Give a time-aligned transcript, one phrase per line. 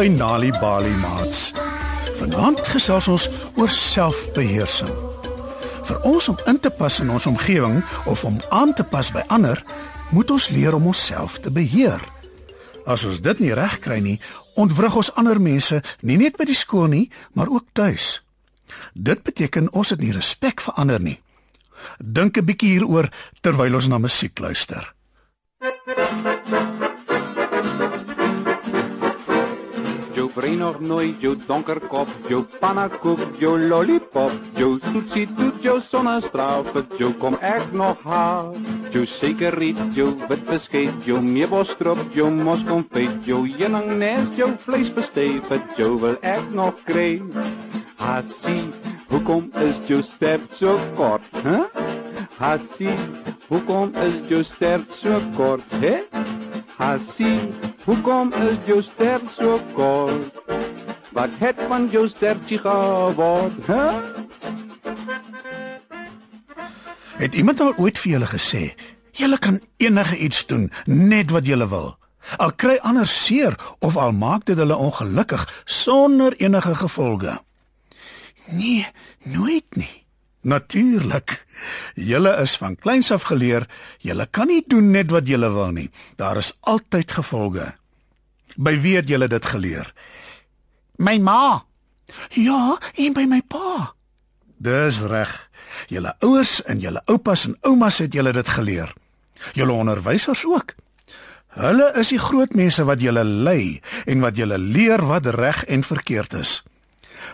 [0.00, 1.50] By Nali Bali Mats.
[2.16, 3.26] Vanaand gesels ons
[3.60, 4.92] oor selfbeheersing.
[5.84, 9.26] Vir ons om in te pas in ons omgewing of om aan te pas by
[9.28, 9.60] ander,
[10.16, 12.00] moet ons leer om onsself te beheer.
[12.88, 14.16] As ons dit nie reg kry nie,
[14.56, 18.22] ontwrig ons ander mense nie net by die skool nie, maar ook tuis.
[18.96, 21.18] Dit beteken ons het nie respek vir ander nie.
[22.00, 23.12] Dink 'n bietjie hieroor
[23.44, 24.94] terwyl ons na musiek luister.
[25.60, 26.09] brein
[30.28, 36.84] nog nooit jou donker kop, jou pannakoek, jou lollipop, jou toetsie toet, jou sonnestraal, vir
[36.98, 38.54] jou kom ek nog haal.
[38.90, 45.98] Jou suikerriet, jou wit beskuit, jou meebosstrop, jou moskonfyt, jou heuningnes, jou vleisbesteek, vir jou
[45.98, 47.20] wil ek nog kry.
[47.96, 48.70] Hasie,
[49.08, 51.56] hoekom is jou stert so kort, hè?
[51.56, 51.88] Huh?
[52.40, 52.96] Hasie,
[53.48, 56.00] hoekom is jou stert so kort, hè?
[56.78, 60.36] Hasie, hoekom is jou ster so kort?
[61.10, 63.86] Wat het van jou stertjie geword, hè?
[67.20, 68.62] Het iemand al ooit vir julle gesê,
[69.18, 71.96] julle kan enige iets doen net wat julle wil?
[72.38, 77.40] Al kry ander seer of al maak dit hulle ongelukkig sonder enige gevolge?
[78.54, 78.86] Nee,
[79.24, 80.06] nooit nie.
[80.40, 81.42] Natuurlik.
[81.94, 83.66] Julle is van kleins af geleer,
[83.98, 85.90] julle kan nie doen net wat julle wil nie.
[86.16, 87.79] Daar is altyd gevolge.
[88.56, 89.92] By wie het julle dit geleer?
[90.96, 91.64] My ma.
[92.34, 93.94] Ja, en by my pa.
[94.58, 95.50] Dis reg.
[95.88, 98.92] Julle ouers en julle oupas en oumas het julle dit geleer.
[99.56, 100.74] Julle onderwysers ook.
[101.56, 105.82] Hulle is die groot mense wat julle lei en wat julle leer wat reg en
[105.82, 106.60] verkeerd is.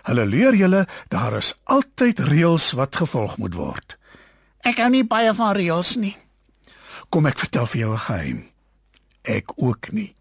[0.09, 3.99] Hulle leer julle daar is altyd reëls wat gevolg moet word.
[4.67, 6.17] Ek hou nie baie van reëls nie.
[7.11, 8.41] Kom ek vertel vir jou 'n geheim.
[9.23, 10.16] Ek ook nie.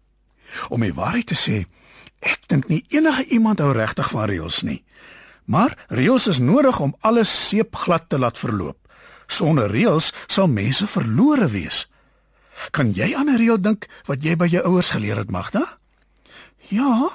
[0.68, 1.64] Om die waarheid te sê,
[2.20, 4.84] ek dink nie enige iemand hou regtig van reëls nie.
[5.46, 8.78] Maar reëls is nodig om alles seepglad te laat verloop.
[9.26, 11.86] Sonder reëls sal mense verlore wees.
[12.70, 15.78] Kan jy aan 'n reël dink wat jy by jou ouers geleer het, Magda?
[16.68, 17.10] Ja,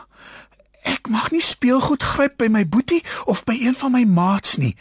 [0.81, 4.73] Ek mag nie speelgoed gryp by my boetie of by een van my maats nie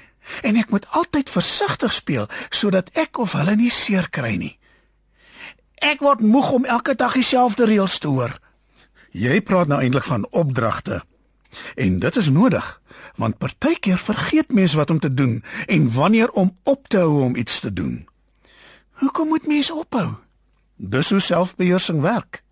[0.47, 4.55] en ek moet altyd versigtig speel sodat ek of hulle nie seer kry nie.
[5.81, 8.37] Ek word moeg om elke dag dieselfde reëls te hoor.
[9.17, 11.01] Jy praat nou eintlik van opdragte.
[11.75, 12.67] En dit is nodig,
[13.17, 17.37] want partykeer vergeet mense wat om te doen en wanneer om op te hou om
[17.37, 18.05] iets te doen.
[19.01, 20.15] Hoekom moet mense ophou?
[20.77, 22.43] Dis hoe selfbeheersing werk.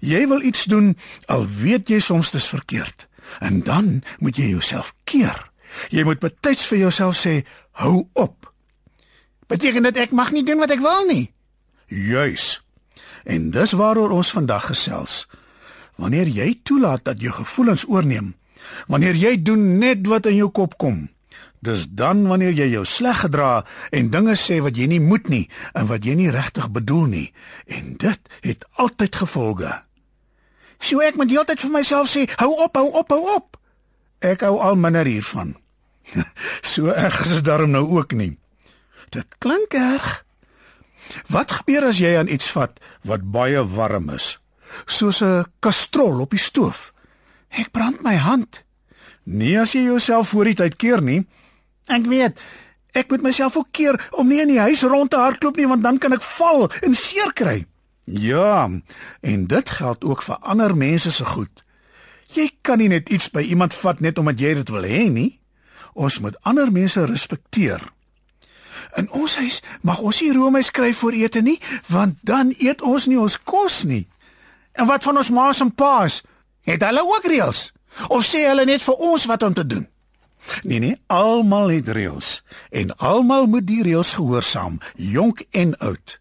[0.00, 0.94] Jy wil iets doen
[1.26, 3.08] al weet jy soms dit is verkeerd.
[3.40, 5.50] En dan moet jy jouself keer.
[5.90, 7.42] Jy moet betyds vir jouself sê,
[7.82, 8.52] hou op.
[9.50, 11.32] Beteken dit ek mag nie doen wat ek wil nie?
[11.92, 12.62] Juis.
[13.24, 15.26] En dis waaroor ons vandag gesels.
[16.00, 18.32] Wanneer jy toelaat dat jou gevoelens oorneem,
[18.88, 21.10] wanneer jy doen net wat in jou kop kom,
[21.62, 23.62] dis dan wanneer jy jou sleg gedra
[23.94, 25.44] en dinge sê wat jy nie moet nie
[25.78, 27.28] en wat jy nie regtig bedoel nie,
[27.66, 29.70] en dit het altyd gevolge.
[30.82, 33.58] So ek moet heeltyd vir myself sê, hou op, hou op, hou op.
[34.22, 35.54] Ek hou al minder hiervan.
[36.72, 38.32] so erg is dit daarom nou ook nie.
[39.14, 40.22] Dit klink erg.
[41.28, 44.38] Wat gebeur as jy aan iets vat wat baie warm is?
[44.86, 46.92] Soos 'n kastrol op die stoof.
[47.50, 48.62] Ek brand my hand.
[49.24, 51.26] Nie as jy jouself voor die tyd keer nie.
[51.86, 52.38] Ek weet.
[52.92, 55.82] Ek moet myself ook keer om nie in die huis rond te hardloop nie want
[55.82, 57.64] dan kan ek val en seer kry.
[58.04, 58.70] Ja,
[59.20, 61.64] en dit geld ook vir ander mense se goed.
[62.32, 65.40] Jy kan nie net iets by iemand vat net omdat jy dit wil hê nie.
[65.92, 67.84] Ons moet ander mense respekteer.
[68.96, 73.06] In ons huis mag ons nie roomys kry voor ete nie, want dan eet ons
[73.06, 74.06] nie ons kos nie.
[74.72, 76.22] En wat van ons ma's en pa's?
[76.62, 77.72] Het hulle ook reëls?
[78.08, 79.86] Of sê hulle net vir ons wat om te doen?
[80.62, 82.40] Nee nee, almal het reëls
[82.70, 86.18] en almal moet die reëls gehoorsaam, jonk en oud.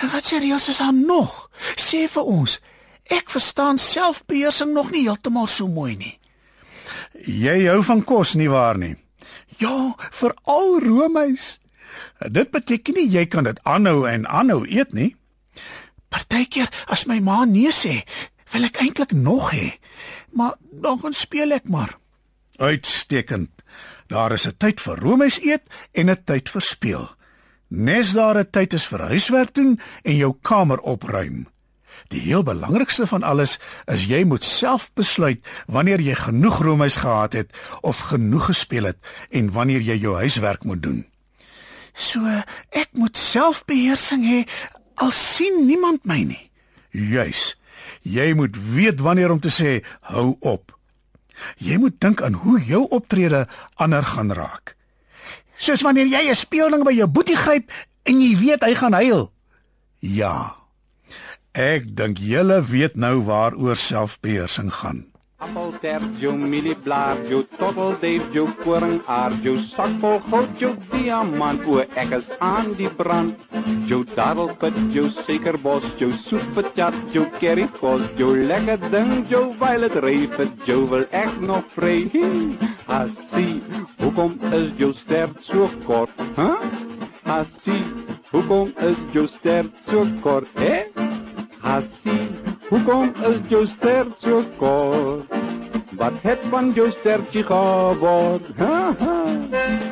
[0.00, 1.50] En wat sê reëls is daar nog?
[1.76, 2.58] Sê vir ons.
[3.12, 6.14] Ek verstaan selfbeheersing nog nie heeltemal so mooi nie.
[7.20, 8.96] Jy hou van kos nie waar nie?
[9.60, 11.58] Ja, veral roomys.
[12.30, 15.16] Dit beteken nie jy kan dit aanhou en aanhou eet nie.
[16.08, 18.02] Partykeer as my ma nee sê,
[18.52, 19.74] wil ek eintlik nog hê.
[20.32, 21.96] Maar dan gaan speel ek maar.
[22.56, 23.50] Uitstekend.
[24.06, 25.62] Daar is 'n tyd vir roomys eet
[25.92, 27.10] en 'n tyd vir speel.
[27.68, 31.48] Nes daar 'n tyd is vir huiswerk doen en jou kamer opruim.
[32.08, 37.32] Die heel belangrikste van alles is jy moet self besluit wanneer jy genoeg roomys gehad
[37.32, 38.98] het of genoeg gespeel het
[39.30, 41.06] en wanneer jy jou huiswerk moet doen.
[41.94, 42.26] So
[42.74, 44.40] ek moet selfbeheersing hê
[45.02, 46.50] al sien niemand my nie.
[46.90, 47.54] Juis.
[48.02, 49.80] Jy moet weet wanneer om te sê
[50.10, 50.74] hou op.
[51.58, 54.76] Jy moet dink aan hoe jou optrede ander gaan raak.
[55.56, 57.70] Soos wanneer jy 'n speeling by jou boetie gryp
[58.02, 59.32] en jy weet hy gaan huil.
[59.98, 60.56] Ja.
[61.52, 65.13] Ek dink julle weet nou waaroor selfbeheersing gaan.
[65.44, 72.30] Appelter, jou mielieblaar, jou totteldave, jou koringaar, jou sakvol goud, jou diamant, o ek is
[72.40, 73.36] aan die brand.
[73.90, 80.80] Jou dadelpit, jou suikerbos, jou soetpatjat, jou currykos, jou lekker ding, jou violet reef, jou
[80.94, 81.98] wil ek nog vry.
[82.88, 83.60] Hasie,
[84.00, 86.24] hoekom is jou stert so kort?
[86.40, 86.48] Hæ?
[86.54, 86.72] Huh?
[87.28, 87.84] Hasie,
[88.32, 90.48] hoekom is jou stert so kort?
[90.56, 90.86] Hè?
[91.64, 95.32] Hasie, hoekom is jou stert so kort?
[95.96, 98.42] Wat het van jou stertjie geword?
[98.56, 99.83] Ha ha.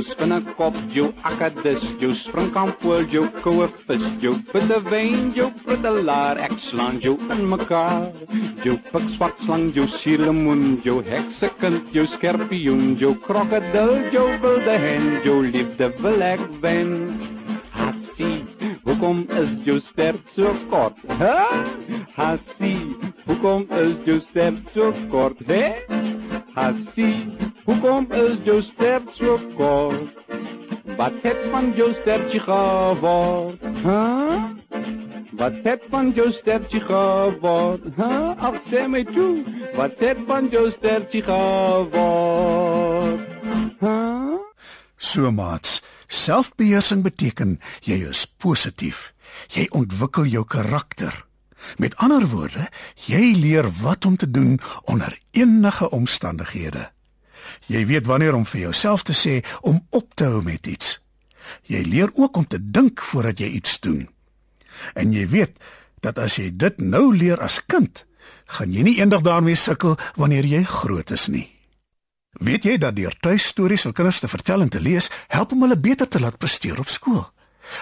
[0.00, 6.56] Jou spinnekop, jou akkadis, jou springkampool, jou koue vis, jou bitte wyn, jou britelaar, ek
[6.62, 8.08] slaan jou in mekaar.
[8.64, 15.10] Jou pik swart slang, jou suurlemoen, jou heksekind, jou skorpioen, jou krokodil, jou wilde hen,
[15.26, 16.96] jou liefde wil ek wen.
[17.76, 18.40] Hasie,
[18.86, 20.96] hoekom is jou stert so kort?
[21.20, 21.36] Hè?
[22.16, 25.40] Hasie, hoekom is jou stert so kort?
[25.48, 25.80] Hè?
[26.56, 27.39] Hasie,
[27.70, 30.16] hoekom is jou stert so kort?
[30.98, 33.62] Wat het van jou stertjie geword?
[33.84, 34.00] Hæ?
[35.38, 37.86] Wat het van jou stertjie geword?
[37.96, 38.10] Hæ?
[38.48, 39.44] Ag sê my toe,
[39.78, 43.22] wat het van jou stertjie geword?
[43.80, 43.96] Hæ?
[44.98, 45.80] So maats,
[46.10, 49.12] selfbeheersing beteken jy is positief.
[49.54, 51.14] Jy ontwikkel jou karakter.
[51.78, 52.66] Met ander woorde,
[53.06, 54.58] jy leer wat om te doen
[54.90, 56.90] onder enige omstandighede.
[57.66, 60.98] Jy weet wanneer om vir jouself te sê om op te hou met iets.
[61.66, 64.08] Jy leer ook om te dink voordat jy iets doen.
[64.94, 65.56] En jy weet
[66.00, 68.04] dat as jy dit nou leer as kind,
[68.46, 71.48] gaan jy nie eendag daarmee sukkel wanneer jy groot is nie.
[72.38, 75.76] Weet jy dat deur tuistories vir kinders te vertel en te lees, help om hulle
[75.76, 77.24] beter te laat presteer op skool?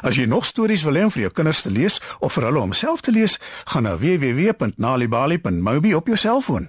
[0.03, 2.61] As jy nog stories wil hê om vir jou kinders te lees of vir hulle
[2.61, 3.39] om self te lees,
[3.69, 6.69] gaan na www.nalibali.mobi op jou selfoon.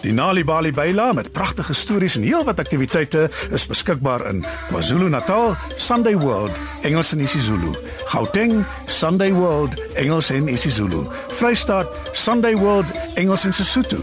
[0.00, 6.16] Die Nali Bali Baila met pragtige stories en heelwat aktiwiteite is beskikbaar in KwaZulu-Natal, Sunday
[6.16, 7.74] World, Engels en isiZulu,
[8.04, 14.00] Gauteng, Sunday World, Engels en isiZulu, Vrystaat, Sunday World, Engels en Sesotho,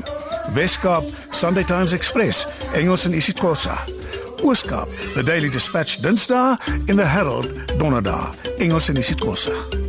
[0.54, 3.80] Weskaap, Sunday Times Express, Engels en isiXhosa.
[4.42, 9.87] Ooskaap, The Daily Dispatch Dinsdae en The Herald Donderdag, Engels en isiXhosa.